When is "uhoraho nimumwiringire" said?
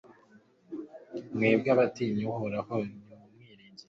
2.31-3.65